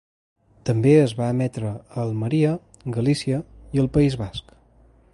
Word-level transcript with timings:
També 0.69 0.93
es 1.01 1.13
va 1.19 1.27
emetre 1.33 1.69
a 1.73 1.99
Almeria, 2.05 2.57
Galícia 2.99 3.41
i 3.79 3.85
al 3.85 3.95
País 3.99 4.21
Basc. 4.25 4.55